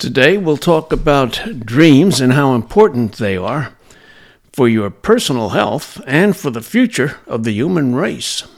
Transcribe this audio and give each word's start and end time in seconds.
Today 0.00 0.38
we'll 0.38 0.56
talk 0.56 0.94
about 0.94 1.60
dreams 1.60 2.22
and 2.22 2.32
how 2.32 2.54
important 2.54 3.16
they 3.16 3.36
are 3.36 3.74
for 4.50 4.66
your 4.66 4.88
personal 4.88 5.50
health 5.50 6.00
and 6.06 6.34
for 6.34 6.48
the 6.50 6.62
future 6.62 7.18
of 7.26 7.44
the 7.44 7.52
human 7.52 7.94
race. 7.94 8.48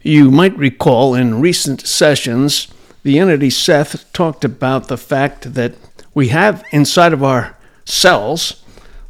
You 0.00 0.30
might 0.30 0.56
recall 0.56 1.14
in 1.14 1.42
recent 1.42 1.82
sessions, 1.82 2.68
the 3.02 3.18
entity 3.18 3.50
Seth 3.50 4.10
talked 4.14 4.42
about 4.42 4.88
the 4.88 4.96
fact 4.96 5.52
that 5.52 5.74
we 6.14 6.28
have 6.28 6.64
inside 6.70 7.12
of 7.12 7.22
our 7.22 7.58
cells 7.84 8.64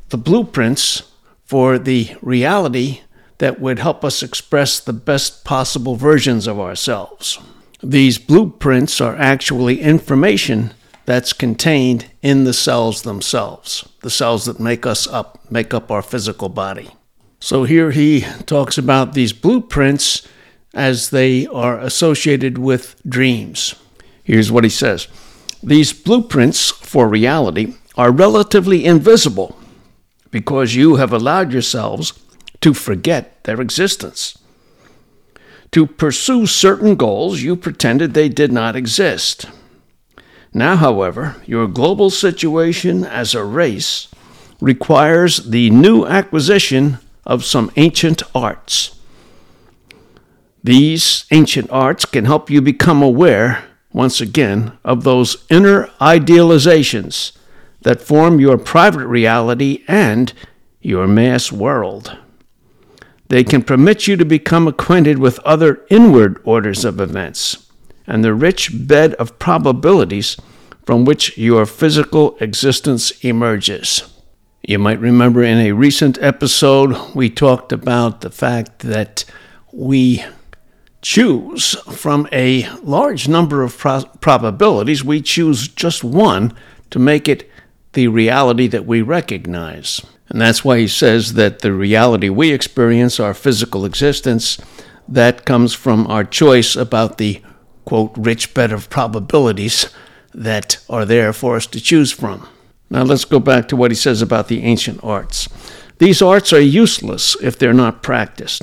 the 0.09 0.19
blueprints 0.19 1.05
for 1.45 1.79
the 1.79 2.17
reality 2.21 3.03
that 3.39 3.61
would 3.61 3.79
help 3.79 4.05
us 4.05 4.25
express 4.25 4.81
the 4.81 4.93
best 4.93 5.45
possible 5.45 5.95
versions 5.95 6.49
of 6.49 6.59
ourselves. 6.59 7.39
These 7.81 8.19
blueprints 8.19 9.01
are 9.01 9.15
actually 9.15 9.81
information 9.81 10.75
that's 11.11 11.33
contained 11.33 12.07
in 12.23 12.45
the 12.45 12.53
cells 12.53 13.03
themselves, 13.03 13.89
the 14.03 14.09
cells 14.09 14.45
that 14.45 14.61
make 14.61 14.87
us 14.87 15.09
up, 15.09 15.41
make 15.51 15.75
up 15.75 15.91
our 15.91 16.03
physical 16.03 16.49
body. 16.49 16.89
So 17.41 17.65
here 17.65 17.91
he 17.91 18.21
talks 18.47 18.79
about 18.79 19.13
these 19.13 19.33
blueprints 19.33 20.29
as 20.73 21.11
they 21.11 21.49
are 21.49 21.81
associated 21.81 22.59
with 22.59 22.95
dreams. 23.05 23.75
Here's 24.23 24.53
what 24.53 24.63
he 24.63 24.71
says 24.71 25.09
These 25.61 25.93
blueprints 25.93 26.71
for 26.71 27.09
reality 27.09 27.75
are 27.97 28.13
relatively 28.13 28.85
invisible 28.85 29.59
because 30.31 30.77
you 30.77 30.95
have 30.95 31.13
allowed 31.13 31.53
yourselves 31.53 32.13
to 32.61 32.73
forget 32.73 33.43
their 33.43 33.61
existence. 33.61 34.39
To 35.73 35.89
pursue 35.89 36.47
certain 36.47 36.95
goals, 36.95 37.43
you 37.43 37.57
pretended 37.57 38.15
they 38.15 38.29
did 38.29 38.53
not 38.53 38.77
exist. 38.77 39.47
Now, 40.53 40.77
however, 40.77 41.37
your 41.47 41.69
global 41.69 42.11
situation 42.11 43.05
as 43.05 43.35
a 43.35 43.45
race 43.45 44.09
requires 44.61 45.51
the 45.51 45.71
new 45.71 46.05
acquisition 46.05 46.99
of 47.25 47.45
some 47.45 47.71
ancient 47.77 48.23
arts. 48.35 48.99
These 50.63 51.25
ancient 51.31 51.71
arts 51.71 52.05
can 52.05 52.25
help 52.25 52.51
you 52.51 52.61
become 52.61 53.03
aware, 53.03 53.65
once 53.93 54.21
again, 54.21 54.77
of 54.85 55.05
those 55.05 55.45
inner 55.49 55.87
idealizations 56.01 57.33
that 57.83 58.03
form 58.03 58.41
your 58.41 58.59
private 58.59 59.07
reality 59.07 59.85
and 59.87 60.33
your 60.81 61.07
mass 61.07 61.53
world. 61.53 62.19
They 63.29 63.45
can 63.45 63.63
permit 63.63 64.09
you 64.09 64.17
to 64.17 64.25
become 64.25 64.67
acquainted 64.67 65.19
with 65.19 65.39
other 65.41 65.87
inward 65.89 66.41
orders 66.45 66.85
of 66.85 67.01
events 67.01 67.70
and 68.11 68.25
the 68.25 68.35
rich 68.35 68.71
bed 68.75 69.15
of 69.15 69.39
probabilities 69.39 70.37
from 70.85 71.05
which 71.05 71.39
your 71.39 71.65
physical 71.65 72.37
existence 72.41 73.13
emerges. 73.25 74.03
You 74.63 74.81
might 74.81 74.99
remember 74.99 75.43
in 75.43 75.59
a 75.59 75.73
recent 75.73 76.19
episode, 76.21 77.15
we 77.15 77.31
talked 77.31 77.73
about 77.73 78.21
the 78.21 78.31
fact 78.31 78.81
that 78.81 79.25
we 79.73 80.25
choose 81.03 81.75
from 81.91 82.29
a 82.33 82.69
large 82.81 83.29
number 83.29 83.63
of 83.63 83.79
pro- 83.79 84.05
probabilities, 84.21 85.05
we 85.05 85.23
choose 85.23 85.69
just 85.69 86.03
one 86.03 86.53
to 86.91 86.99
make 86.99 87.29
it 87.29 87.49
the 87.93 88.09
reality 88.09 88.67
that 88.67 88.87
we 88.87 89.01
recognize. 89.03 90.05
And 90.29 90.41
that's 90.41 90.65
why 90.65 90.79
he 90.79 90.89
says 90.89 91.35
that 91.35 91.61
the 91.61 91.73
reality 91.73 92.29
we 92.29 92.53
experience, 92.53 93.19
our 93.19 93.35
physical 93.35 93.85
existence, 93.85 94.59
that 95.09 95.45
comes 95.45 95.75
from 95.75 96.07
our 96.09 96.25
choice 96.25 96.77
about 96.77 97.19
the 97.19 97.43
quote, 97.85 98.13
rich 98.17 98.55
bed 98.55 98.73
of 98.73 98.91
probabilities 98.91 99.93
that 100.33 100.79
are 100.89 101.05
there 101.05 101.33
for 101.33 101.57
us 101.57 101.67
to 101.67 101.81
choose 101.81 102.13
from. 102.13 102.49
Now 102.89 103.03
let's 103.03 103.25
go 103.25 103.39
back 103.39 103.69
to 103.69 103.77
what 103.77 103.91
he 103.91 103.95
says 103.95 104.23
about 104.23 104.49
the 104.49 104.63
ancient 104.63 105.03
arts. 105.03 105.49
These 105.99 106.23
arts 106.23 106.53
are 106.53 106.61
useless 106.61 107.37
if 107.43 107.59
they're 107.59 107.73
not 107.73 108.03
practiced. 108.03 108.63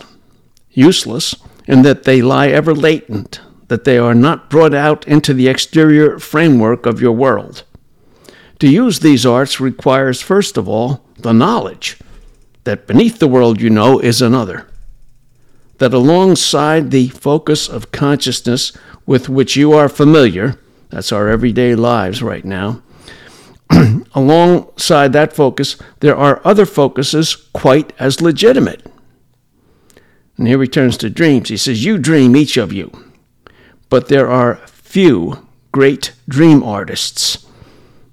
Useless 0.71 1.35
in 1.67 1.81
that 1.83 2.03
they 2.03 2.21
lie 2.21 2.47
ever 2.47 2.73
latent, 2.73 3.41
that 3.67 3.83
they 3.83 3.97
are 3.97 4.15
not 4.15 4.49
brought 4.49 4.73
out 4.73 5.07
into 5.07 5.33
the 5.33 5.47
exterior 5.47 6.19
framework 6.19 6.85
of 6.85 7.01
your 7.01 7.11
world. 7.11 7.63
To 8.59 8.69
use 8.69 8.99
these 8.99 9.25
arts 9.25 9.59
requires, 9.59 10.21
first 10.21 10.57
of 10.57 10.67
all, 10.67 11.05
the 11.19 11.33
knowledge 11.33 11.97
that 12.63 12.87
beneath 12.87 13.19
the 13.19 13.27
world 13.27 13.61
you 13.61 13.69
know 13.69 13.99
is 13.99 14.21
another. 14.21 14.67
That 15.77 15.93
alongside 15.93 16.89
the 16.89 17.09
focus 17.09 17.69
of 17.69 17.91
consciousness 17.91 18.75
with 19.07 19.29
which 19.29 19.55
you 19.55 19.73
are 19.73 19.89
familiar, 19.89 20.59
that's 20.89 21.11
our 21.11 21.29
everyday 21.29 21.73
lives 21.73 22.21
right 22.21 22.45
now, 22.45 22.83
alongside 24.13 25.13
that 25.13 25.33
focus, 25.33 25.77
there 26.01 26.15
are 26.15 26.41
other 26.43 26.65
focuses 26.65 27.35
quite 27.35 27.93
as 27.97 28.21
legitimate. 28.21 28.85
And 30.37 30.47
here 30.47 30.61
he 30.61 30.67
turns 30.67 30.97
to 30.97 31.09
dreams. 31.09 31.49
He 31.49 31.57
says, 31.57 31.83
You 31.83 31.97
dream, 31.97 32.35
each 32.35 32.57
of 32.57 32.71
you, 32.71 32.91
but 33.89 34.09
there 34.09 34.29
are 34.29 34.57
few 34.67 35.47
great 35.71 36.13
dream 36.27 36.61
artists. 36.61 37.45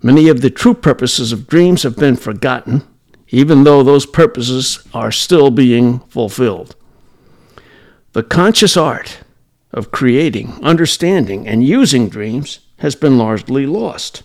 Many 0.03 0.29
of 0.29 0.41
the 0.41 0.51
true 0.51 0.75
purposes 0.75 1.33
of 1.33 1.47
dreams 1.47 1.83
have 1.83 1.97
been 1.97 2.17
forgotten, 2.17 2.83
even 3.29 3.65
though 3.65 3.83
those 3.83 4.07
purposes 4.07 4.87
are 4.95 5.11
still 5.11 5.51
being 5.51 6.01
fulfilled. 6.01 6.77
The 8.13 8.23
conscious 8.23 8.77
art 8.77 9.24
of 9.75 9.91
creating, 9.91 10.53
understanding, 10.63 11.47
and 11.47 11.67
using 11.67 12.09
dreams 12.09 12.61
has 12.79 12.95
been 12.95 13.19
largely 13.19 13.67
lost. 13.67 14.23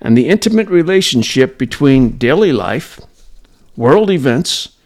And 0.00 0.16
the 0.16 0.28
intimate 0.28 0.68
relationship 0.68 1.58
between 1.58 2.18
daily 2.18 2.52
life, 2.52 2.98
world 3.76 4.10
events, 4.10 4.76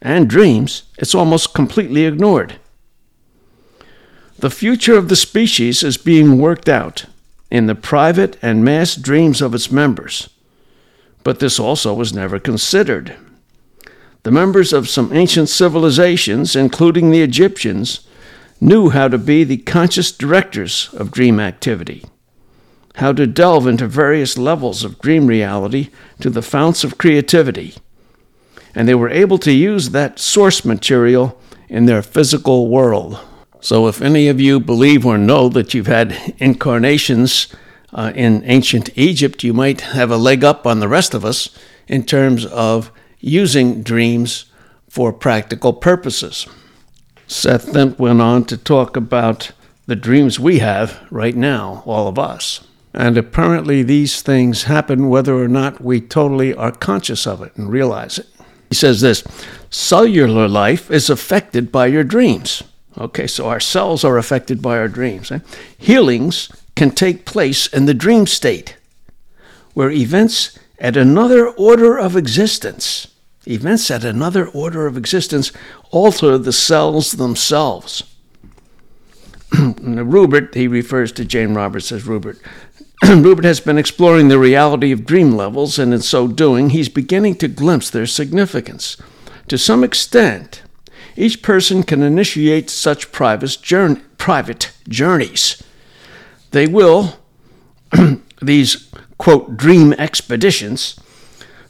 and 0.00 0.30
dreams 0.30 0.84
is 0.98 1.14
almost 1.14 1.52
completely 1.52 2.04
ignored. 2.04 2.60
The 4.38 4.50
future 4.50 4.96
of 4.96 5.08
the 5.08 5.16
species 5.16 5.82
is 5.82 5.96
being 5.96 6.38
worked 6.38 6.68
out 6.68 7.06
in 7.50 7.66
the 7.66 7.74
private 7.74 8.36
and 8.40 8.64
mass 8.64 8.94
dreams 8.94 9.42
of 9.42 9.54
its 9.54 9.70
members, 9.70 10.28
but 11.24 11.40
this 11.40 11.58
also 11.58 11.92
was 11.92 12.12
never 12.12 12.38
considered. 12.38 13.16
The 14.22 14.30
members 14.30 14.72
of 14.72 14.88
some 14.88 15.12
ancient 15.12 15.48
civilizations, 15.48 16.56
including 16.56 17.10
the 17.10 17.22
Egyptians, 17.22 18.06
knew 18.64 18.88
how 18.88 19.08
to 19.08 19.18
be 19.18 19.44
the 19.44 19.58
conscious 19.58 20.10
directors 20.10 20.88
of 20.94 21.10
dream 21.10 21.38
activity, 21.38 22.02
how 22.94 23.12
to 23.12 23.26
delve 23.26 23.66
into 23.66 23.86
various 23.86 24.38
levels 24.38 24.82
of 24.82 24.98
dream 25.00 25.26
reality 25.26 25.90
to 26.18 26.30
the 26.30 26.40
founts 26.40 26.82
of 26.82 26.96
creativity, 26.96 27.74
and 28.74 28.88
they 28.88 28.94
were 28.94 29.10
able 29.10 29.36
to 29.36 29.52
use 29.52 29.90
that 29.90 30.18
source 30.18 30.64
material 30.64 31.38
in 31.68 31.84
their 31.84 32.00
physical 32.00 32.68
world. 32.68 33.20
So, 33.60 33.86
if 33.86 34.00
any 34.00 34.28
of 34.28 34.40
you 34.40 34.60
believe 34.60 35.04
or 35.04 35.18
know 35.18 35.50
that 35.50 35.74
you've 35.74 35.86
had 35.86 36.34
incarnations 36.38 37.54
uh, 37.92 38.12
in 38.14 38.42
ancient 38.44 38.88
Egypt, 38.96 39.44
you 39.44 39.52
might 39.52 39.82
have 39.82 40.10
a 40.10 40.16
leg 40.16 40.42
up 40.42 40.66
on 40.66 40.80
the 40.80 40.88
rest 40.88 41.12
of 41.12 41.22
us 41.24 41.50
in 41.86 42.04
terms 42.04 42.46
of 42.46 42.90
using 43.20 43.82
dreams 43.82 44.46
for 44.88 45.12
practical 45.12 45.74
purposes. 45.74 46.46
Seth 47.26 47.72
then 47.72 47.94
went 47.98 48.20
on 48.20 48.44
to 48.44 48.56
talk 48.56 48.96
about 48.96 49.52
the 49.86 49.96
dreams 49.96 50.40
we 50.40 50.58
have 50.58 51.06
right 51.10 51.36
now, 51.36 51.82
all 51.86 52.08
of 52.08 52.18
us. 52.18 52.66
And 52.92 53.18
apparently, 53.18 53.82
these 53.82 54.22
things 54.22 54.64
happen 54.64 55.08
whether 55.08 55.34
or 55.34 55.48
not 55.48 55.80
we 55.80 56.00
totally 56.00 56.54
are 56.54 56.70
conscious 56.70 57.26
of 57.26 57.42
it 57.42 57.56
and 57.56 57.70
realize 57.70 58.18
it. 58.18 58.26
He 58.68 58.74
says 58.74 59.00
this 59.00 59.24
cellular 59.68 60.48
life 60.48 60.90
is 60.90 61.10
affected 61.10 61.72
by 61.72 61.86
your 61.86 62.04
dreams. 62.04 62.62
Okay, 62.96 63.26
so 63.26 63.48
our 63.48 63.60
cells 63.60 64.04
are 64.04 64.16
affected 64.16 64.62
by 64.62 64.78
our 64.78 64.88
dreams. 64.88 65.32
Eh? 65.32 65.40
Healings 65.76 66.48
can 66.76 66.92
take 66.92 67.24
place 67.24 67.66
in 67.66 67.86
the 67.86 67.94
dream 67.94 68.26
state, 68.26 68.76
where 69.74 69.90
events 69.90 70.56
at 70.78 70.96
another 70.96 71.48
order 71.48 71.98
of 71.98 72.16
existence 72.16 73.08
Events 73.46 73.90
at 73.90 74.04
another 74.04 74.48
order 74.48 74.86
of 74.86 74.96
existence 74.96 75.52
alter 75.94 76.36
the 76.36 76.52
cells 76.52 77.12
themselves. 77.12 78.02
Ruburt, 79.52 80.54
he 80.54 80.66
refers 80.66 81.12
to 81.12 81.24
Jane 81.24 81.54
Roberts 81.54 81.92
as 81.92 82.02
Ruburt, 82.02 82.38
Rubin 83.02 83.44
has 83.44 83.60
been 83.60 83.78
exploring 83.78 84.28
the 84.28 84.38
reality 84.38 84.90
of 84.90 85.06
dream 85.06 85.36
levels, 85.36 85.78
and 85.78 85.94
in 85.94 86.00
so 86.00 86.26
doing, 86.26 86.70
he's 86.70 86.88
beginning 86.88 87.36
to 87.36 87.48
glimpse 87.48 87.90
their 87.90 88.06
significance. 88.06 88.96
To 89.48 89.56
some 89.58 89.84
extent, 89.84 90.62
each 91.16 91.42
person 91.42 91.82
can 91.82 92.02
initiate 92.02 92.70
such 92.70 93.12
journey, 93.12 94.00
private 94.18 94.72
journeys. 94.88 95.62
They 96.50 96.66
will, 96.66 97.18
these 98.42 98.90
quote, 99.18 99.56
dream 99.56 99.92
expeditions, 99.94 100.98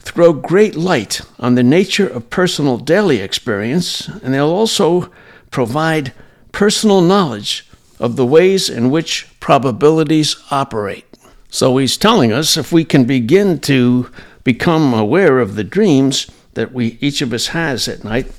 throw 0.04 0.32
great 0.32 0.76
light 0.76 1.22
on 1.38 1.54
the 1.54 1.62
nature 1.62 2.06
of 2.06 2.30
personal 2.30 2.78
daily 2.78 3.20
experience, 3.20 4.06
and 4.08 4.34
they'll 4.34 4.50
also 4.50 5.10
provide 5.50 6.12
personal 6.52 7.00
knowledge 7.00 7.68
of 7.98 8.16
the 8.16 8.26
ways 8.26 8.68
in 8.68 8.90
which 8.90 9.28
probabilities 9.40 10.36
operate. 10.50 11.06
So 11.48 11.76
he's 11.78 11.96
telling 11.96 12.32
us 12.32 12.56
if 12.56 12.72
we 12.72 12.84
can 12.84 13.04
begin 13.04 13.60
to 13.60 14.10
become 14.42 14.92
aware 14.92 15.38
of 15.38 15.54
the 15.54 15.64
dreams 15.64 16.30
that 16.54 16.72
we 16.72 16.98
each 17.00 17.22
of 17.22 17.32
us 17.32 17.48
has 17.48 17.88
at 17.88 18.04
night, 18.04 18.30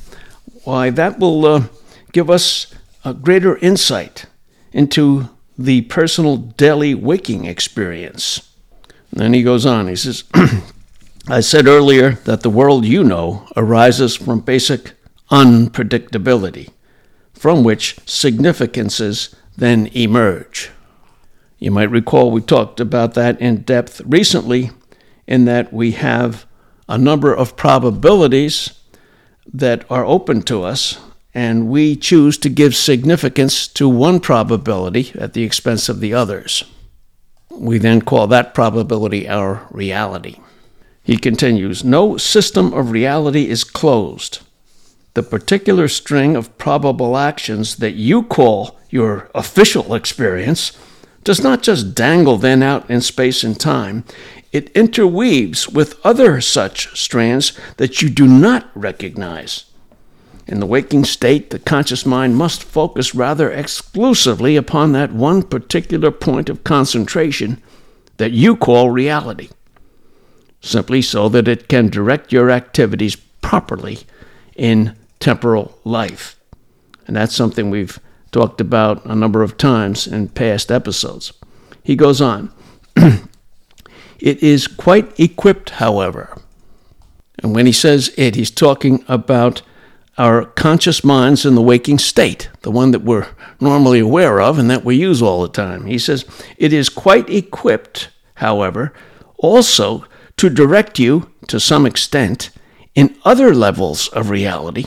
why 0.64 0.90
that 0.92 1.20
will 1.20 1.46
uh, 1.46 1.64
give 2.12 2.30
us 2.30 2.74
a 3.04 3.14
greater 3.14 3.58
insight 3.58 4.26
into 4.72 5.30
the 5.58 5.82
personal 5.84 6.38
daily 6.38 6.94
waking 6.94 7.46
experience. 7.46 8.52
And 9.12 9.20
then 9.20 9.34
he 9.34 9.44
goes 9.44 9.66
on. 9.66 9.88
He 9.88 9.96
says, 9.96 10.24
I 11.28 11.40
said 11.40 11.66
earlier 11.66 12.12
that 12.26 12.42
the 12.42 12.52
world 12.52 12.86
you 12.86 13.04
know 13.04 13.48
arises 13.58 14.16
from 14.16 14.42
basic 14.42 14.92
unpredictability, 15.32 16.70
from 17.34 17.64
which 17.64 17.98
significances 18.06 19.36
then 19.58 19.88
emerge. 19.88 20.70
You 21.58 21.72
might 21.72 21.90
recall 21.90 22.30
we 22.30 22.42
talked 22.42 22.80
about 22.80 23.16
that 23.16 23.42
in 23.42 23.64
depth 23.64 24.02
recently, 24.06 24.70
in 25.26 25.46
that 25.46 25.74
we 25.74 25.94
have 25.94 26.46
a 26.88 26.96
number 26.96 27.34
of 27.34 27.58
probabilities 27.58 28.80
that 29.52 29.84
are 29.90 30.06
open 30.06 30.44
to 30.44 30.62
us, 30.62 31.00
and 31.34 31.70
we 31.70 31.96
choose 31.96 32.38
to 32.38 32.50
give 32.50 32.76
significance 32.76 33.68
to 33.70 33.90
one 33.90 34.20
probability 34.20 35.12
at 35.16 35.34
the 35.34 35.42
expense 35.42 35.90
of 35.90 36.02
the 36.02 36.14
others. 36.14 36.66
We 37.50 37.80
then 37.80 38.04
call 38.04 38.28
that 38.28 38.54
probability 38.54 39.28
our 39.28 39.68
reality. 39.72 40.38
He 41.06 41.18
continues 41.18 41.84
No 41.84 42.18
system 42.18 42.74
of 42.74 42.90
reality 42.90 43.48
is 43.48 43.64
closed. 43.64 44.40
The 45.14 45.24
particular 45.24 45.88
string 45.88 46.36
of 46.36 46.58
probable 46.58 47.16
actions 47.16 47.78
that 47.78 47.94
you 47.94 48.24
call 48.24 48.78
your 48.90 49.30
official 49.36 49.94
experience 49.94 50.78
does 51.24 51.42
not 51.42 51.62
just 51.62 51.96
dangle 51.96 52.38
then 52.38 52.62
out 52.62 52.90
in 52.90 53.02
space 53.02 53.44
and 53.44 53.58
time, 53.58 54.04
it 54.52 54.70
interweaves 54.72 55.70
with 55.70 56.00
other 56.04 56.42
such 56.42 57.00
strands 57.00 57.54
that 57.78 58.02
you 58.02 58.10
do 58.10 58.28
not 58.28 58.70
recognize. 58.74 59.66
In 60.48 60.60
the 60.60 60.66
waking 60.66 61.06
state, 61.06 61.50
the 61.50 61.60
conscious 61.60 62.06
mind 62.06 62.36
must 62.36 62.64
focus 62.64 63.16
rather 63.16 63.52
exclusively 63.52 64.56
upon 64.56 64.92
that 64.92 65.12
one 65.12 65.44
particular 65.44 66.12
point 66.12 66.50
of 66.50 66.64
concentration 66.64 67.62
that 68.18 68.32
you 68.32 68.56
call 68.56 68.90
reality, 68.90 69.50
simply 70.62 71.02
so 71.02 71.30
that 71.30 71.48
it 71.48 71.68
can 71.68 71.90
direct 71.90 72.32
your 72.32 72.50
activities 72.50 73.16
properly 73.16 74.00
in 74.56 74.96
temporal 75.20 75.78
life. 75.84 76.40
And 77.08 77.16
that's 77.16 77.36
something 77.36 77.70
we've 77.70 78.00
talked 78.32 78.60
about 78.60 79.06
a 79.06 79.16
number 79.16 79.44
of 79.44 79.58
times 79.58 80.08
in 80.08 80.30
past 80.30 80.72
episodes. 80.72 81.34
He 81.84 81.96
goes 81.96 82.22
on 82.22 82.52
It 84.20 84.42
is 84.42 84.68
quite 84.68 85.20
equipped, 85.20 85.72
however. 85.72 86.38
And 87.44 87.54
when 87.54 87.66
he 87.66 87.72
says 87.72 88.14
it, 88.18 88.36
he's 88.36 88.52
talking 88.52 89.04
about 89.08 89.62
our 90.18 90.46
conscious 90.46 91.04
minds 91.04 91.46
in 91.46 91.56
the 91.56 91.62
waking 91.62 92.00
state, 92.00 92.50
the 92.62 92.72
one 92.72 92.92
that 92.92 93.04
we're 93.04 93.28
normally 93.60 94.00
aware 94.00 94.40
of 94.40 94.58
and 94.58 94.72
that 94.72 94.86
we 94.86 94.96
use 94.96 95.22
all 95.22 95.42
the 95.42 95.50
time. 95.50 95.86
He 95.86 96.00
says, 96.00 96.26
It 96.58 96.72
is 96.72 96.88
quite 96.88 97.30
equipped, 97.30 98.10
however, 98.36 98.94
also 99.38 100.06
to 100.38 100.50
direct 100.50 101.00
you, 101.00 101.30
to 101.48 101.60
some 101.60 101.86
extent, 101.86 102.50
in 102.94 103.16
other 103.24 103.54
levels 103.54 104.08
of 104.10 104.30
reality 104.30 104.86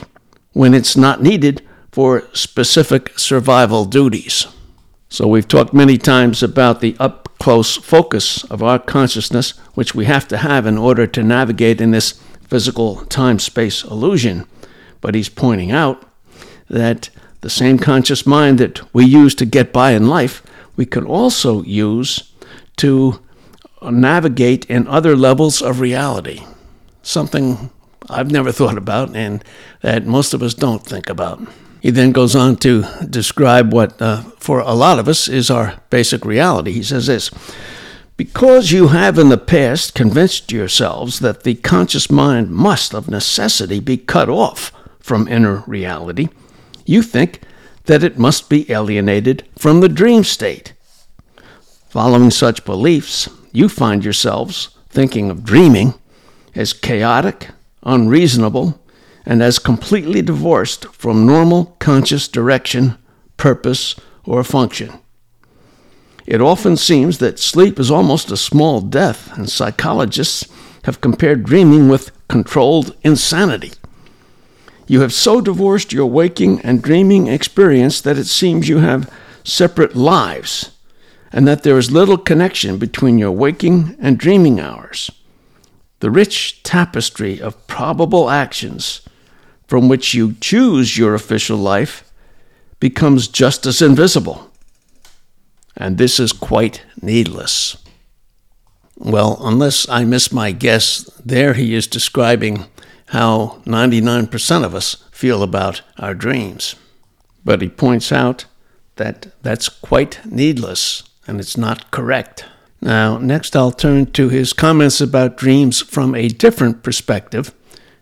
when 0.53 0.73
it's 0.73 0.97
not 0.97 1.21
needed 1.21 1.61
for 1.91 2.23
specific 2.33 3.17
survival 3.17 3.85
duties. 3.85 4.47
So, 5.09 5.27
we've 5.27 5.47
talked 5.47 5.73
many 5.73 5.97
times 5.97 6.43
about 6.43 6.81
the 6.81 6.95
up 6.99 7.29
close 7.39 7.77
focus 7.77 8.43
of 8.45 8.61
our 8.61 8.77
consciousness, 8.77 9.51
which 9.73 9.95
we 9.95 10.05
have 10.05 10.27
to 10.27 10.37
have 10.37 10.67
in 10.67 10.77
order 10.77 11.07
to 11.07 11.23
navigate 11.23 11.81
in 11.81 11.91
this 11.91 12.21
physical 12.41 13.05
time 13.05 13.39
space 13.39 13.83
illusion. 13.83 14.45
But 15.01 15.15
he's 15.15 15.29
pointing 15.29 15.71
out 15.71 16.03
that 16.69 17.09
the 17.41 17.49
same 17.49 17.79
conscious 17.79 18.25
mind 18.25 18.59
that 18.59 18.93
we 18.93 19.05
use 19.05 19.33
to 19.35 19.45
get 19.45 19.71
by 19.71 19.91
in 19.91 20.07
life, 20.07 20.43
we 20.75 20.85
can 20.85 21.05
also 21.05 21.63
use 21.63 22.33
to 22.77 23.19
navigate 23.81 24.65
in 24.65 24.87
other 24.87 25.15
levels 25.15 25.61
of 25.61 25.79
reality. 25.79 26.43
Something 27.01 27.69
I've 28.09 28.31
never 28.31 28.51
thought 28.53 28.77
about 28.77 29.15
and 29.15 29.43
that 29.81 30.05
most 30.05 30.33
of 30.33 30.41
us 30.41 30.53
don't 30.53 30.83
think 30.83 31.09
about. 31.09 31.41
He 31.81 31.91
then 31.91 32.11
goes 32.11 32.35
on 32.35 32.57
to 32.57 32.83
describe 33.09 33.71
what, 33.71 34.01
uh, 34.01 34.23
for 34.37 34.59
a 34.59 34.73
lot 34.73 34.99
of 34.99 35.07
us, 35.07 35.29
is 35.29 35.49
our 35.49 35.79
basic 35.89 36.25
reality. 36.25 36.73
He 36.73 36.83
says 36.83 37.07
this 37.07 37.31
Because 38.17 38.71
you 38.71 38.89
have 38.89 39.17
in 39.17 39.29
the 39.29 39.37
past 39.37 39.95
convinced 39.95 40.51
yourselves 40.51 41.19
that 41.19 41.43
the 41.43 41.55
conscious 41.55 42.11
mind 42.11 42.51
must 42.51 42.93
of 42.93 43.07
necessity 43.07 43.79
be 43.79 43.95
cut 43.95 44.27
off 44.29 44.73
from 44.99 45.27
inner 45.27 45.63
reality, 45.67 46.27
you 46.85 47.01
think 47.01 47.41
that 47.85 48.03
it 48.03 48.19
must 48.19 48.49
be 48.49 48.69
alienated 48.71 49.47
from 49.57 49.79
the 49.79 49.89
dream 49.89 50.23
state. 50.23 50.73
Following 51.87 52.29
such 52.29 52.65
beliefs, 52.65 53.29
you 53.51 53.69
find 53.69 54.03
yourselves 54.03 54.69
thinking 54.89 55.29
of 55.29 55.43
dreaming 55.43 55.93
as 56.55 56.73
chaotic, 56.73 57.49
unreasonable, 57.83 58.81
and 59.25 59.43
as 59.43 59.59
completely 59.59 60.21
divorced 60.21 60.85
from 60.87 61.25
normal 61.25 61.75
conscious 61.79 62.27
direction, 62.27 62.97
purpose, 63.37 63.95
or 64.25 64.43
function. 64.43 64.99
It 66.25 66.41
often 66.41 66.77
seems 66.77 67.17
that 67.19 67.39
sleep 67.39 67.79
is 67.79 67.89
almost 67.89 68.31
a 68.31 68.37
small 68.37 68.81
death, 68.81 69.35
and 69.37 69.49
psychologists 69.49 70.47
have 70.83 71.01
compared 71.01 71.43
dreaming 71.43 71.89
with 71.89 72.11
controlled 72.27 72.95
insanity. 73.03 73.71
You 74.87 75.01
have 75.01 75.13
so 75.13 75.41
divorced 75.41 75.93
your 75.93 76.07
waking 76.07 76.61
and 76.61 76.81
dreaming 76.81 77.27
experience 77.27 78.01
that 78.01 78.17
it 78.17 78.25
seems 78.25 78.69
you 78.69 78.77
have 78.77 79.11
separate 79.43 79.95
lives, 79.95 80.71
and 81.31 81.47
that 81.47 81.63
there 81.63 81.77
is 81.77 81.91
little 81.91 82.17
connection 82.17 82.77
between 82.77 83.17
your 83.17 83.31
waking 83.31 83.95
and 83.99 84.17
dreaming 84.17 84.59
hours. 84.59 85.11
The 85.99 86.11
rich 86.11 86.63
tapestry 86.63 87.41
of 87.41 87.67
probable 87.67 88.29
actions 88.29 89.01
from 89.67 89.87
which 89.87 90.13
you 90.13 90.33
choose 90.41 90.97
your 90.97 91.13
official 91.13 91.57
life 91.57 92.11
becomes 92.79 93.27
just 93.27 93.65
as 93.65 93.81
invisible. 93.81 94.49
And 95.75 95.97
this 95.97 96.19
is 96.19 96.33
quite 96.33 96.83
needless. 97.01 97.77
Well, 98.97 99.37
unless 99.41 99.87
I 99.87 100.03
miss 100.05 100.31
my 100.31 100.51
guess, 100.51 101.03
there 101.23 101.53
he 101.53 101.73
is 101.73 101.87
describing 101.87 102.65
how 103.07 103.61
99% 103.65 104.63
of 104.65 104.75
us 104.75 104.95
feel 105.11 105.43
about 105.43 105.81
our 105.97 106.13
dreams. 106.13 106.75
But 107.45 107.61
he 107.61 107.69
points 107.69 108.11
out 108.11 108.45
that 108.95 109.27
that's 109.41 109.69
quite 109.69 110.19
needless 110.25 111.08
and 111.29 111.39
it's 111.39 111.57
not 111.57 111.91
correct. 111.91 112.43
Now, 112.81 113.19
next 113.19 113.55
I'll 113.55 113.71
turn 113.71 114.07
to 114.13 114.29
his 114.29 114.51
comments 114.51 114.99
about 114.99 115.37
dreams 115.37 115.79
from 115.79 116.15
a 116.15 116.27
different 116.27 116.81
perspective, 116.81 117.53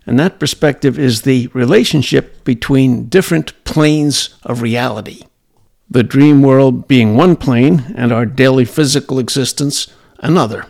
and 0.05 0.17
that 0.17 0.39
perspective 0.39 0.98
is 0.98 1.22
the 1.22 1.48
relationship 1.48 2.46
between 2.46 3.10
different 3.10 3.51
planes 3.65 4.29
of 4.43 4.62
reality. 4.62 5.24
The 5.89 6.03
dream 6.03 6.41
world 6.41 6.88
being 6.88 7.17
one 7.17 7.36
plane, 7.36 7.93
and 7.98 8.13
our 8.13 8.25
daily 8.25 8.63
physical 8.63 9.19
existence 9.19 9.88
another. 10.19 10.65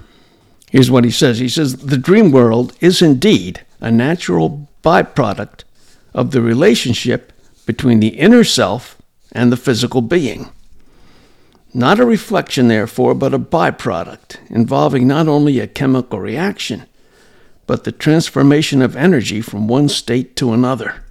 Here's 0.72 0.92
what 0.92 1.06
he 1.06 1.12
says 1.12 1.38
He 1.38 1.50
says, 1.50 1.78
The 1.78 1.98
dream 1.98 2.32
world 2.32 2.76
is 2.82 3.04
indeed 3.04 3.62
a 3.80 3.92
natural 3.92 4.68
byproduct 4.84 5.64
of 6.16 6.32
the 6.32 6.42
relationship 6.42 7.34
between 7.68 8.00
the 8.00 8.18
inner 8.20 8.44
self 8.44 8.98
and 9.32 9.52
the 9.52 9.58
physical 9.58 10.02
being. 10.02 10.50
Not 11.74 12.00
a 12.00 12.06
reflection, 12.06 12.68
therefore, 12.68 13.14
but 13.14 13.34
a 13.34 13.40
byproduct 13.40 14.38
involving 14.50 15.08
not 15.08 15.28
only 15.28 15.60
a 15.60 15.68
chemical 15.68 16.20
reaction, 16.20 16.86
but 17.66 17.84
the 17.84 17.92
transformation 17.92 18.82
of 18.82 18.96
energy 18.96 19.42
from 19.42 19.68
one 19.68 19.90
state 19.90 20.36
to 20.38 20.54
another. 20.54 21.04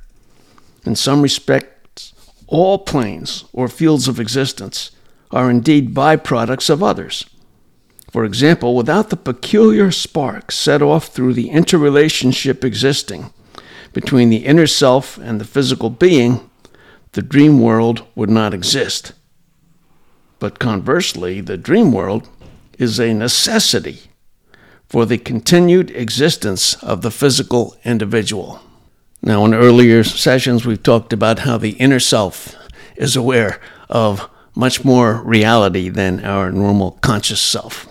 In 0.84 0.96
some 0.96 1.22
respects, 1.22 2.14
all 2.46 2.78
planes 2.78 3.44
or 3.52 3.68
fields 3.68 4.08
of 4.08 4.18
existence 4.18 4.90
are 5.30 5.50
indeed 5.50 5.94
byproducts 5.94 6.70
of 6.70 6.82
others. 6.82 7.26
For 8.10 8.24
example, 8.24 8.74
without 8.74 9.10
the 9.10 9.16
peculiar 9.16 9.90
spark 9.90 10.50
set 10.50 10.80
off 10.80 11.08
through 11.08 11.34
the 11.34 11.50
interrelationship 11.50 12.64
existing 12.64 13.32
between 13.92 14.30
the 14.30 14.46
inner 14.46 14.66
self 14.66 15.18
and 15.18 15.40
the 15.40 15.44
physical 15.44 15.90
being, 15.90 16.48
the 17.12 17.22
dream 17.22 17.60
world 17.60 18.06
would 18.14 18.30
not 18.30 18.54
exist. 18.54 19.12
But 20.38 20.58
conversely, 20.58 21.40
the 21.40 21.56
dream 21.56 21.92
world 21.92 22.28
is 22.78 22.98
a 22.98 23.14
necessity 23.14 24.10
for 24.88 25.04
the 25.04 25.18
continued 25.18 25.90
existence 25.90 26.74
of 26.82 27.02
the 27.02 27.10
physical 27.10 27.76
individual. 27.84 28.60
Now, 29.22 29.44
in 29.44 29.54
earlier 29.54 30.04
sessions, 30.04 30.64
we've 30.64 30.82
talked 30.82 31.12
about 31.12 31.40
how 31.40 31.56
the 31.56 31.70
inner 31.70 31.98
self 31.98 32.54
is 32.96 33.16
aware 33.16 33.60
of 33.88 34.28
much 34.54 34.84
more 34.84 35.22
reality 35.22 35.88
than 35.88 36.24
our 36.24 36.52
normal 36.52 36.92
conscious 37.02 37.40
self. 37.40 37.86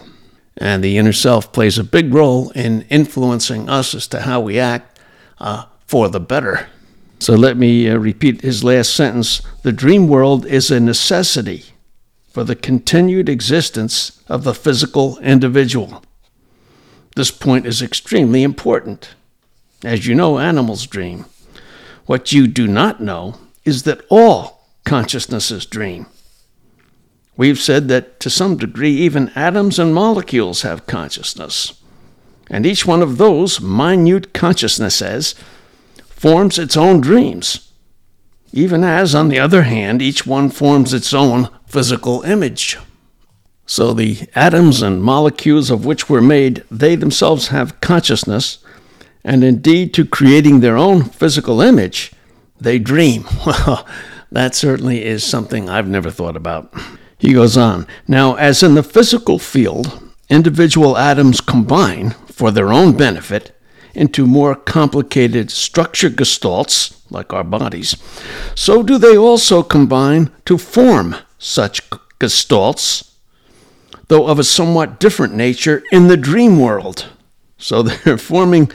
And 0.57 0.83
the 0.83 0.97
inner 0.97 1.13
self 1.13 1.51
plays 1.51 1.77
a 1.77 1.83
big 1.83 2.13
role 2.13 2.51
in 2.51 2.83
influencing 2.83 3.67
us 3.67 3.93
as 3.93 4.07
to 4.07 4.21
how 4.21 4.39
we 4.39 4.57
act 4.57 4.99
uh, 5.39 5.65
for 5.85 6.07
the 6.09 6.19
better. 6.19 6.67
So 7.19 7.33
let 7.33 7.57
me 7.57 7.89
uh, 7.89 7.97
repeat 7.97 8.41
his 8.41 8.63
last 8.63 8.93
sentence 8.93 9.41
The 9.63 9.71
dream 9.71 10.07
world 10.07 10.45
is 10.45 10.71
a 10.71 10.79
necessity 10.79 11.74
for 12.35 12.43
the 12.43 12.53
continued 12.53 13.29
existence 13.29 14.21
of 14.27 14.43
the 14.43 14.53
physical 14.53 15.17
individual. 15.19 16.03
This 17.15 17.31
point 17.31 17.65
is 17.65 17.81
extremely 17.81 18.43
important. 18.43 19.15
As 19.85 20.05
you 20.05 20.15
know, 20.15 20.37
animals 20.37 20.85
dream. 20.85 21.27
What 22.07 22.33
you 22.33 22.47
do 22.47 22.67
not 22.67 22.99
know 22.99 23.35
is 23.63 23.83
that 23.83 24.05
all 24.09 24.67
consciousnesses 24.83 25.65
dream. 25.65 26.07
We've 27.37 27.57
said 27.57 27.87
that 27.87 28.19
to 28.19 28.29
some 28.29 28.57
degree, 28.57 28.91
even 28.97 29.31
atoms 29.33 29.79
and 29.79 29.93
molecules 29.93 30.63
have 30.63 30.87
consciousness. 30.87 31.81
And 32.49 32.65
each 32.65 32.85
one 32.85 33.01
of 33.01 33.17
those 33.17 33.61
minute 33.61 34.33
consciousnesses 34.33 35.35
forms 36.09 36.59
its 36.59 36.75
own 36.75 36.99
dreams, 36.99 37.71
even 38.51 38.83
as, 38.83 39.13
on 39.15 39.27
the 39.27 39.39
other 39.39 39.63
hand, 39.63 40.01
each 40.01 40.25
one 40.25 40.49
forms 40.49 40.93
its 40.93 41.13
own 41.13 41.49
physical 41.75 42.21
image. 42.21 42.77
So 43.65 43.93
the 43.93 44.29
atoms 44.33 44.81
and 44.81 45.03
molecules 45.03 45.69
of 45.69 45.85
which 45.85 46.07
we're 46.07 46.21
made, 46.21 46.63
they 46.71 46.95
themselves 46.95 47.49
have 47.49 47.81
consciousness, 47.81 48.59
and 49.25 49.43
indeed 49.43 49.93
to 49.95 50.05
creating 50.05 50.61
their 50.61 50.77
own 50.77 51.03
physical 51.03 51.59
image, 51.59 52.13
they 52.57 52.79
dream. 52.79 53.25
Well, 53.45 53.85
that 54.31 54.55
certainly 54.55 55.03
is 55.03 55.25
something 55.25 55.67
I've 55.69 55.89
never 55.89 56.09
thought 56.09 56.37
about. 56.37 56.73
He 57.17 57.33
goes 57.33 57.57
on 57.57 57.87
Now, 58.07 58.35
as 58.35 58.63
in 58.63 58.75
the 58.75 58.81
physical 58.81 59.37
field, 59.37 60.01
individual 60.29 60.97
atoms 60.97 61.41
combine 61.41 62.11
for 62.27 62.51
their 62.51 62.71
own 62.71 62.95
benefit 62.95 63.51
into 63.93 64.25
more 64.25 64.55
complicated 64.55 65.51
structure 65.51 66.09
gestalts, 66.09 66.95
like 67.11 67.33
our 67.33 67.43
bodies, 67.43 67.97
so 68.55 68.81
do 68.81 68.97
they 68.97 69.17
also 69.17 69.61
combine 69.61 70.31
to 70.45 70.57
form 70.57 71.17
such 71.45 71.81
gestalts, 72.19 73.11
though 74.07 74.27
of 74.27 74.39
a 74.39 74.43
somewhat 74.43 74.99
different 74.99 75.33
nature, 75.35 75.83
in 75.91 76.07
the 76.07 76.17
dream 76.17 76.59
world. 76.59 77.07
So 77.57 77.83
they're 77.83 78.17
forming 78.17 78.71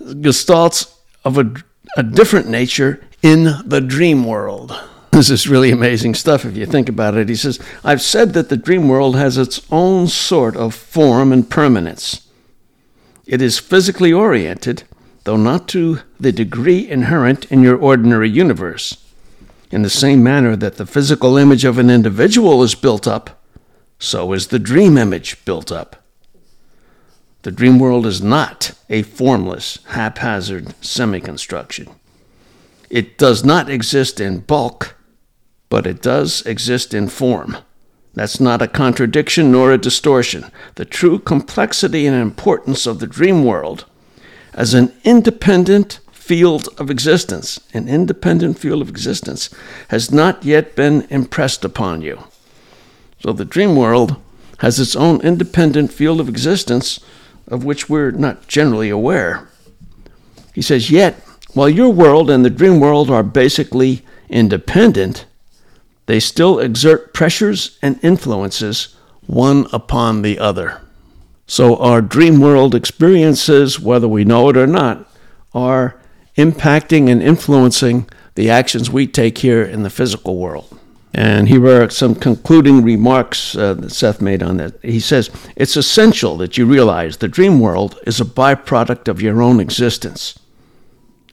gestalts 0.00 0.94
of 1.24 1.38
a, 1.38 1.52
a 1.96 2.02
different 2.02 2.48
nature 2.48 3.02
in 3.22 3.54
the 3.64 3.80
dream 3.80 4.24
world. 4.24 4.78
This 5.12 5.30
is 5.30 5.48
really 5.48 5.70
amazing 5.70 6.14
stuff 6.14 6.44
if 6.44 6.56
you 6.56 6.66
think 6.66 6.88
about 6.88 7.16
it. 7.16 7.28
He 7.28 7.34
says, 7.34 7.58
I've 7.82 8.02
said 8.02 8.32
that 8.34 8.48
the 8.48 8.56
dream 8.56 8.88
world 8.88 9.16
has 9.16 9.36
its 9.36 9.60
own 9.70 10.06
sort 10.06 10.56
of 10.56 10.74
form 10.74 11.32
and 11.32 11.48
permanence. 11.48 12.28
It 13.26 13.42
is 13.42 13.58
physically 13.58 14.12
oriented, 14.12 14.84
though 15.24 15.36
not 15.36 15.68
to 15.68 16.00
the 16.18 16.32
degree 16.32 16.88
inherent 16.88 17.46
in 17.46 17.62
your 17.62 17.76
ordinary 17.76 18.30
universe. 18.30 19.09
In 19.70 19.82
the 19.82 19.90
same 19.90 20.22
manner 20.22 20.56
that 20.56 20.76
the 20.76 20.86
physical 20.86 21.36
image 21.36 21.64
of 21.64 21.78
an 21.78 21.90
individual 21.90 22.62
is 22.62 22.74
built 22.74 23.06
up, 23.06 23.42
so 23.98 24.32
is 24.32 24.48
the 24.48 24.58
dream 24.58 24.96
image 24.96 25.44
built 25.44 25.70
up. 25.70 25.96
The 27.42 27.52
dream 27.52 27.78
world 27.78 28.06
is 28.06 28.20
not 28.20 28.72
a 28.88 29.02
formless, 29.02 29.78
haphazard 29.88 30.74
semi 30.84 31.20
construction. 31.20 31.88
It 32.90 33.16
does 33.16 33.44
not 33.44 33.70
exist 33.70 34.20
in 34.20 34.40
bulk 34.40 34.96
but 35.70 35.86
it 35.86 36.02
does 36.02 36.42
exist 36.42 36.92
in 36.92 37.08
form. 37.08 37.56
That's 38.12 38.40
not 38.40 38.60
a 38.60 38.68
contradiction 38.68 39.52
nor 39.52 39.72
a 39.72 39.78
distortion. 39.78 40.50
The 40.74 40.84
true 40.84 41.18
complexity 41.18 42.06
and 42.06 42.20
importance 42.20 42.86
of 42.86 42.98
the 42.98 43.06
dream 43.06 43.44
world 43.44 43.86
as 44.52 44.74
an 44.74 44.92
independent 45.04 46.00
field 46.30 46.68
of 46.78 46.90
existence, 46.92 47.58
an 47.74 47.88
independent 47.88 48.56
field 48.56 48.80
of 48.80 48.88
existence, 48.88 49.50
has 49.88 50.12
not 50.12 50.44
yet 50.44 50.76
been 50.76 51.04
impressed 51.10 51.64
upon 51.64 52.02
you. 52.02 52.22
So 53.18 53.32
the 53.32 53.44
dream 53.44 53.74
world 53.74 54.14
has 54.58 54.78
its 54.78 54.94
own 54.94 55.20
independent 55.22 55.92
field 55.92 56.20
of 56.20 56.28
existence 56.28 57.00
of 57.48 57.64
which 57.64 57.88
we're 57.88 58.12
not 58.12 58.46
generally 58.46 58.90
aware. 58.90 59.48
He 60.54 60.62
says, 60.62 60.88
Yet, 60.88 61.14
while 61.52 61.68
your 61.68 61.90
world 61.90 62.30
and 62.30 62.44
the 62.44 62.48
dream 62.50 62.78
world 62.78 63.10
are 63.10 63.24
basically 63.24 64.06
independent, 64.28 65.26
they 66.06 66.20
still 66.20 66.60
exert 66.60 67.12
pressures 67.12 67.76
and 67.82 67.98
influences 68.04 68.94
one 69.26 69.66
upon 69.72 70.22
the 70.22 70.38
other. 70.38 70.80
So 71.48 71.76
our 71.78 72.00
dream 72.00 72.38
world 72.38 72.76
experiences, 72.76 73.80
whether 73.80 74.06
we 74.06 74.24
know 74.24 74.48
it 74.50 74.56
or 74.56 74.68
not, 74.68 75.10
are 75.52 75.99
impacting 76.44 77.08
and 77.08 77.22
influencing 77.22 78.08
the 78.34 78.50
actions 78.50 78.90
we 78.90 79.06
take 79.06 79.38
here 79.38 79.62
in 79.62 79.82
the 79.82 79.90
physical 79.90 80.36
world. 80.36 80.78
And 81.12 81.48
here 81.48 81.82
are 81.82 81.90
some 81.90 82.14
concluding 82.14 82.82
remarks 82.82 83.56
uh, 83.56 83.74
that 83.74 83.90
Seth 83.90 84.20
made 84.20 84.42
on 84.42 84.58
that. 84.58 84.80
He 84.82 85.00
says, 85.00 85.28
It's 85.56 85.76
essential 85.76 86.36
that 86.38 86.56
you 86.56 86.66
realize 86.66 87.16
the 87.16 87.28
dream 87.28 87.58
world 87.58 87.98
is 88.06 88.20
a 88.20 88.24
byproduct 88.24 89.08
of 89.08 89.20
your 89.20 89.42
own 89.42 89.58
existence. 89.58 90.38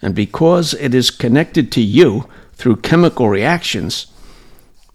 And 0.02 0.16
because 0.16 0.74
it 0.74 0.94
is 0.96 1.12
connected 1.12 1.72
to 1.74 1.82
you 1.82 2.28
through 2.54 2.78
chemical 2.78 3.30
reactions, 3.30 4.08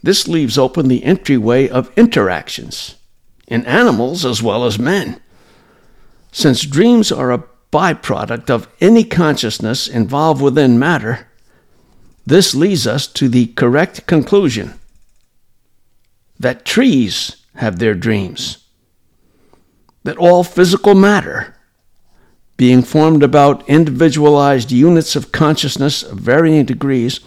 this 0.02 0.26
leaves 0.26 0.58
open 0.58 0.88
the 0.88 1.04
entryway 1.04 1.68
of 1.68 1.96
interactions 1.96 2.96
in 3.46 3.64
animals 3.66 4.24
as 4.24 4.42
well 4.42 4.64
as 4.64 4.78
men. 4.78 5.20
Since 6.32 6.62
dreams 6.62 7.12
are 7.12 7.30
a 7.30 7.44
byproduct 7.72 8.50
of 8.50 8.68
any 8.80 9.02
consciousness 9.02 9.88
involved 9.88 10.42
within 10.42 10.78
matter, 10.78 11.26
this 12.26 12.54
leads 12.54 12.86
us 12.86 13.06
to 13.06 13.28
the 13.28 13.46
correct 13.48 14.06
conclusion 14.06 14.78
that 16.38 16.64
trees 16.64 17.36
have 17.56 17.78
their 17.78 17.94
dreams, 17.94 18.64
that 20.04 20.16
all 20.18 20.44
physical 20.44 20.94
matter, 20.94 21.56
being 22.56 22.82
formed 22.82 23.22
about 23.22 23.68
individualized 23.68 24.70
units 24.70 25.16
of 25.16 25.32
consciousness 25.32 26.02
of 26.02 26.18
varying 26.18 26.64
degrees, 26.64 27.20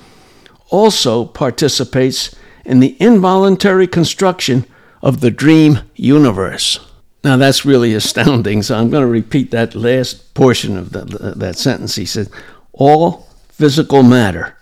also 0.70 1.26
participates 1.26 2.36
in 2.64 2.80
the 2.80 2.96
involuntary 3.00 3.88
construction 3.88 4.66
of 5.02 5.22
the 5.22 5.32
dream 5.32 5.80
universe. 5.96 6.80
Now 7.26 7.38
that's 7.38 7.66
really 7.66 7.96
astounding, 7.96 8.62
so 8.62 8.78
I'm 8.78 8.92
going 8.92 9.02
to 9.02 9.08
repeat 9.08 9.50
that 9.50 9.74
last 9.74 10.36
portion 10.36 10.78
of 10.78 10.92
the, 10.92 11.34
that 11.36 11.58
sentence. 11.58 11.96
He 11.96 12.06
said, 12.06 12.30
All 12.72 13.28
physical 13.50 14.04
matter 14.04 14.56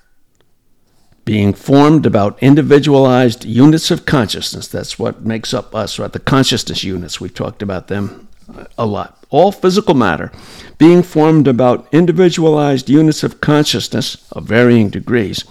being 1.26 1.54
formed 1.54 2.06
about 2.06 2.42
individualized 2.42 3.44
units 3.44 3.92
of 3.92 4.06
consciousness. 4.06 4.70
That's 4.70 4.98
what 4.98 5.26
makes 5.26 5.54
up 5.54 5.76
us, 5.76 6.00
right? 6.00 6.14
The 6.14 6.20
consciousness 6.20 6.86
units. 6.86 7.20
We've 7.20 7.34
talked 7.34 7.62
about 7.62 7.90
them 7.90 8.30
uh, 8.56 8.64
a 8.78 8.86
lot. 8.86 9.22
All 9.30 9.52
physical 9.52 9.94
matter 9.94 10.32
being 10.78 11.04
formed 11.04 11.50
about 11.50 11.90
individualized 11.92 12.90
units 12.90 13.24
of 13.24 13.42
consciousness 13.42 14.26
of 14.32 14.46
varying 14.46 14.90
degrees 14.90 15.44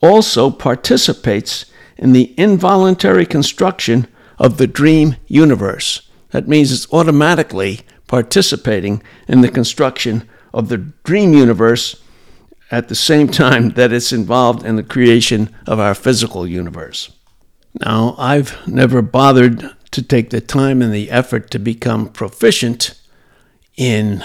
also 0.00 0.52
participates 0.52 1.66
in 1.96 2.12
the 2.12 2.32
involuntary 2.38 3.26
construction 3.26 4.06
of 4.38 4.58
the 4.58 4.68
dream 4.68 5.16
universe. 5.26 6.07
That 6.30 6.48
means 6.48 6.72
it's 6.72 6.92
automatically 6.92 7.80
participating 8.06 9.02
in 9.26 9.40
the 9.40 9.50
construction 9.50 10.28
of 10.52 10.68
the 10.68 10.78
dream 10.78 11.32
universe 11.32 12.02
at 12.70 12.88
the 12.88 12.94
same 12.94 13.28
time 13.28 13.70
that 13.70 13.92
it's 13.92 14.12
involved 14.12 14.64
in 14.64 14.76
the 14.76 14.82
creation 14.82 15.54
of 15.66 15.78
our 15.78 15.94
physical 15.94 16.46
universe. 16.46 17.10
Now, 17.80 18.14
I've 18.18 18.66
never 18.66 19.02
bothered 19.02 19.74
to 19.90 20.02
take 20.02 20.30
the 20.30 20.40
time 20.40 20.82
and 20.82 20.92
the 20.92 21.10
effort 21.10 21.50
to 21.50 21.58
become 21.58 22.08
proficient 22.08 23.00
in 23.76 24.24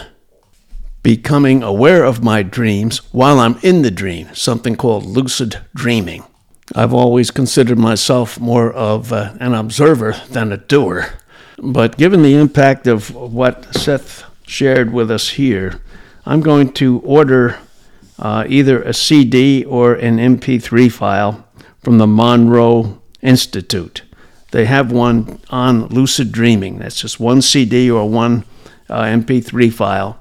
becoming 1.03 1.61
aware 1.61 2.03
of 2.03 2.23
my 2.23 2.41
dreams 2.43 2.99
while 3.13 3.39
I'm 3.39 3.59
in 3.61 3.81
the 3.81 3.91
dream, 3.91 4.29
something 4.33 4.75
called 4.75 5.05
lucid 5.05 5.59
dreaming. 5.75 6.23
I've 6.73 6.93
always 6.93 7.29
considered 7.29 7.77
myself 7.77 8.39
more 8.39 8.71
of 8.71 9.11
uh, 9.11 9.33
an 9.39 9.53
observer 9.53 10.15
than 10.29 10.51
a 10.51 10.57
doer. 10.57 11.13
But 11.57 11.97
given 11.97 12.21
the 12.21 12.35
impact 12.35 12.87
of 12.87 13.13
what 13.13 13.73
Seth 13.75 14.23
shared 14.47 14.91
with 14.91 15.11
us 15.11 15.29
here, 15.29 15.79
I'm 16.25 16.41
going 16.41 16.73
to 16.73 16.99
order 16.99 17.59
uh, 18.17 18.45
either 18.47 18.81
a 18.81 18.93
CD 18.93 19.63
or 19.65 19.93
an 19.93 20.17
MP3 20.17 20.91
file 20.91 21.45
from 21.81 21.97
the 21.97 22.07
Monroe 22.07 23.01
Institute. 23.21 24.03
They 24.51 24.65
have 24.65 24.91
one 24.91 25.39
on 25.49 25.87
lucid 25.87 26.31
dreaming. 26.31 26.79
That's 26.79 27.01
just 27.01 27.19
one 27.19 27.41
CD 27.41 27.89
or 27.89 28.09
one 28.09 28.45
uh, 28.89 29.03
MP3 29.03 29.73
file 29.73 30.19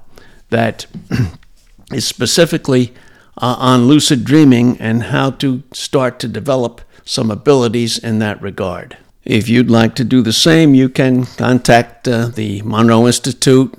that 0.49 0.87
is 1.91 2.07
specifically 2.07 2.93
uh, 3.37 3.55
on 3.59 3.87
lucid 3.87 4.23
dreaming 4.23 4.77
and 4.79 5.03
how 5.03 5.31
to 5.31 5.63
start 5.71 6.19
to 6.19 6.27
develop 6.27 6.81
some 7.05 7.29
abilities 7.29 7.97
in 7.97 8.19
that 8.19 8.41
regard. 8.41 8.97
If 9.25 9.47
you'd 9.47 9.71
like 9.71 9.95
to 9.95 10.03
do 10.03 10.21
the 10.21 10.33
same, 10.33 10.75
you 10.75 10.89
can 10.89 11.25
contact 11.25 12.07
uh, 12.07 12.27
the 12.27 12.61
Monroe 12.63 13.07
Institute, 13.07 13.73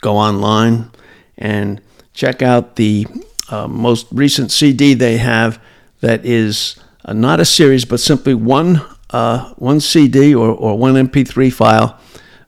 go 0.00 0.16
online, 0.16 0.90
and 1.36 1.80
check 2.14 2.40
out 2.40 2.76
the 2.76 3.06
uh, 3.50 3.68
most 3.68 4.06
recent 4.10 4.50
CD 4.50 4.94
they 4.94 5.18
have 5.18 5.60
that 6.00 6.24
is 6.24 6.76
uh, 7.04 7.12
not 7.12 7.40
a 7.40 7.44
series, 7.44 7.84
but 7.84 8.00
simply 8.00 8.34
one, 8.34 8.80
uh, 9.10 9.52
one 9.54 9.80
CD 9.80 10.34
or, 10.34 10.50
or 10.50 10.78
one 10.78 10.94
MP3 10.94 11.52
file 11.52 11.98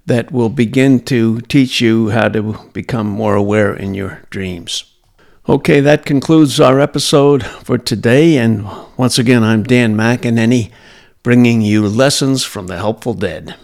that 0.06 0.32
will 0.32 0.48
begin 0.48 1.00
to 1.00 1.40
teach 1.42 1.80
you 1.80 2.10
how 2.10 2.28
to 2.28 2.58
become 2.72 3.06
more 3.06 3.34
aware 3.34 3.74
in 3.74 3.94
your 3.94 4.22
dreams. 4.30 4.84
Okay, 5.46 5.80
that 5.80 6.06
concludes 6.06 6.58
our 6.58 6.80
episode 6.80 7.44
for 7.44 7.76
today. 7.76 8.38
And 8.38 8.66
once 8.96 9.18
again, 9.18 9.42
I'm 9.42 9.62
Dan 9.62 9.94
McEnany, 9.94 10.70
bringing 11.24 11.62
you 11.62 11.88
lessons 11.88 12.44
from 12.44 12.66
the 12.66 12.76
helpful 12.76 13.14
dead. 13.14 13.56